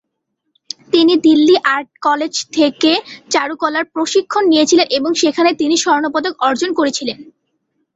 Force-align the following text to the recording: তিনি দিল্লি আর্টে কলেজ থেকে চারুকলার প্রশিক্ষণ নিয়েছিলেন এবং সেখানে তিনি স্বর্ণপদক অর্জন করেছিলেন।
তিনি 0.93 1.13
দিল্লি 1.25 1.55
আর্টে 1.67 1.95
কলেজ 2.01 2.33
থেকে 2.57 2.91
চারুকলার 3.31 3.85
প্রশিক্ষণ 3.93 4.43
নিয়েছিলেন 4.47 4.87
এবং 4.97 5.11
সেখানে 5.21 5.49
তিনি 5.59 5.75
স্বর্ণপদক 5.83 6.33
অর্জন 6.47 6.69
করেছিলেন। 6.73 7.17